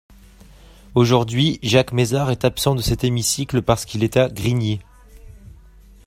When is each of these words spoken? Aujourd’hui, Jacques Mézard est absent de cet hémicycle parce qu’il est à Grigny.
Aujourd’hui, 0.95 1.59
Jacques 1.61 1.91
Mézard 1.91 2.31
est 2.31 2.43
absent 2.43 2.73
de 2.73 2.81
cet 2.81 3.03
hémicycle 3.03 3.61
parce 3.61 3.85
qu’il 3.85 4.03
est 4.03 4.17
à 4.17 4.29
Grigny. 4.29 4.79